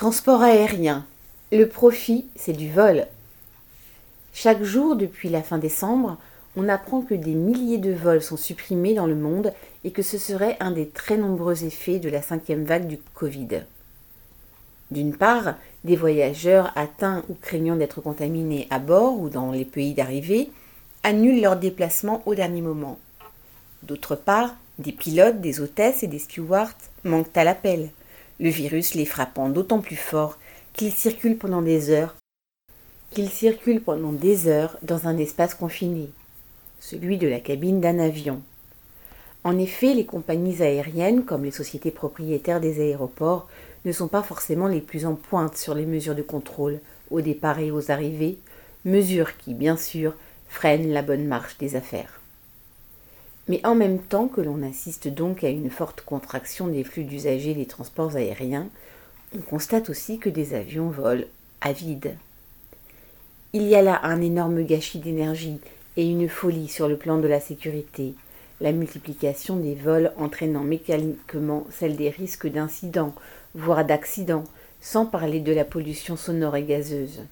[0.00, 1.04] Transport aérien.
[1.52, 3.06] Le profit, c'est du vol.
[4.32, 6.16] Chaque jour depuis la fin décembre,
[6.56, 9.52] on apprend que des milliers de vols sont supprimés dans le monde
[9.84, 13.64] et que ce serait un des très nombreux effets de la cinquième vague du Covid.
[14.90, 19.92] D'une part, des voyageurs atteints ou craignant d'être contaminés à bord ou dans les pays
[19.92, 20.48] d'arrivée
[21.02, 22.98] annulent leurs déplacements au dernier moment.
[23.82, 26.72] D'autre part, des pilotes, des hôtesses et des stewards
[27.04, 27.90] manquent à l'appel,
[28.40, 30.38] le virus les frappant d'autant plus fort
[30.72, 32.16] qu'ils circulent pendant des heures,
[33.10, 36.08] qu'ils circulent pendant des heures dans un espace confiné,
[36.80, 38.40] celui de la cabine d'un avion.
[39.44, 43.48] En effet, les compagnies aériennes, comme les sociétés propriétaires des aéroports,
[43.84, 47.58] ne sont pas forcément les plus en pointe sur les mesures de contrôle au départ
[47.58, 48.38] et aux arrivées,
[48.84, 50.14] mesures qui, bien sûr,
[50.48, 52.19] freinent la bonne marche des affaires.
[53.50, 57.52] Mais en même temps que l'on assiste donc à une forte contraction des flux d'usagers
[57.52, 58.68] des transports aériens,
[59.36, 61.24] on constate aussi que des avions volent
[61.60, 62.14] à vide.
[63.52, 65.58] Il y a là un énorme gâchis d'énergie
[65.96, 68.14] et une folie sur le plan de la sécurité,
[68.60, 73.16] la multiplication des vols entraînant mécaniquement celle des risques d'incidents,
[73.56, 74.44] voire d'accidents,
[74.80, 77.22] sans parler de la pollution sonore et gazeuse.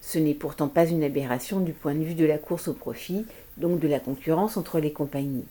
[0.00, 3.24] Ce n'est pourtant pas une aberration du point de vue de la course au profit,
[3.56, 5.46] donc de la concurrence entre les compagnies.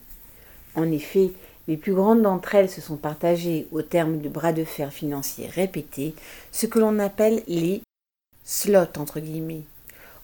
[0.74, 1.32] En effet,
[1.68, 5.48] les plus grandes d'entre elles se sont partagées, au terme de bras de fer financiers
[5.48, 6.14] répétés,
[6.52, 7.82] ce que l'on appelle les
[8.44, 9.64] slots entre guillemets.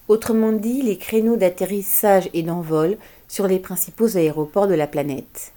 [0.07, 5.53] Autrement dit, les créneaux d'atterrissage et d'envol sur les principaux aéroports de la planète.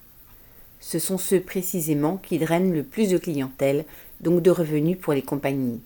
[0.80, 3.84] Ce sont ceux précisément qui drainent le plus de clientèle,
[4.20, 5.80] donc de revenus pour les compagnies.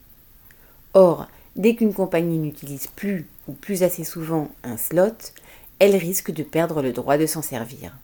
[0.94, 1.27] Or,
[1.61, 5.34] dès qu'une compagnie n'utilise plus ou plus assez souvent un slot,
[5.78, 7.94] elle risque de perdre le droit de s'en servir.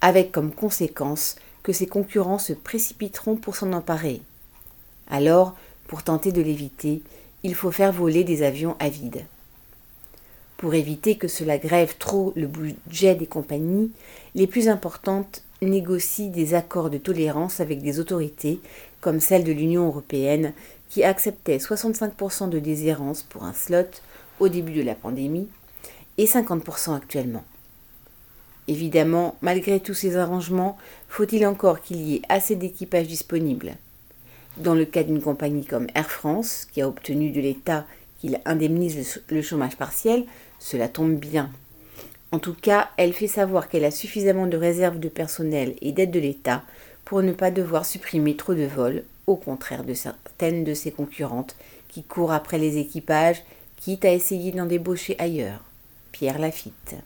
[0.00, 4.22] Avec comme conséquence que ses concurrents se précipiteront pour s'en emparer.
[5.10, 5.56] Alors,
[5.88, 7.02] pour tenter de l'éviter,
[7.42, 9.24] il faut faire voler des avions à vide.
[10.56, 13.90] Pour éviter que cela grève trop le budget des compagnies,
[14.36, 18.60] les plus importantes négocient des accords de tolérance avec des autorités,
[19.00, 20.52] comme celle de l'Union européenne,
[20.90, 24.02] qui acceptait 65% de déshérence pour un slot
[24.40, 25.48] au début de la pandémie
[26.18, 27.44] et 50% actuellement.
[28.68, 30.76] Évidemment, malgré tous ces arrangements,
[31.08, 33.76] faut-il encore qu'il y ait assez d'équipage disponible.
[34.58, 37.86] Dans le cas d'une compagnie comme Air France, qui a obtenu de l'État
[38.18, 40.24] qu'il indemnise le chômage partiel,
[40.58, 41.50] cela tombe bien.
[42.32, 46.10] En tout cas, elle fait savoir qu'elle a suffisamment de réserves de personnel et d'aide
[46.10, 46.62] de l'État
[47.04, 49.94] pour ne pas devoir supprimer trop de vols, au contraire de
[50.40, 51.56] de ses concurrentes
[51.88, 53.42] qui courent après les équipages,
[53.76, 55.60] quitte à essayer d'en débaucher ailleurs.
[56.12, 56.96] Pierre Lafitte.